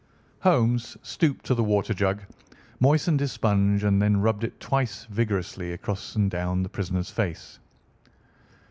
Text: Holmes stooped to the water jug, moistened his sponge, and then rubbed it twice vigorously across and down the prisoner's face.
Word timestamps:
Holmes 0.39 0.97
stooped 1.03 1.45
to 1.45 1.53
the 1.53 1.63
water 1.63 1.93
jug, 1.93 2.23
moistened 2.79 3.19
his 3.19 3.31
sponge, 3.33 3.83
and 3.83 4.01
then 4.01 4.17
rubbed 4.19 4.43
it 4.43 4.59
twice 4.59 5.05
vigorously 5.05 5.71
across 5.73 6.15
and 6.15 6.31
down 6.31 6.63
the 6.63 6.69
prisoner's 6.69 7.11
face. 7.11 7.59